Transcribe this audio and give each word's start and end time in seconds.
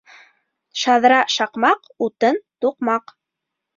Шаҙра 0.83 1.19
шаҡмаҡ, 1.35 1.85
утын 2.07 2.41
туҡмаҡ 2.67 3.15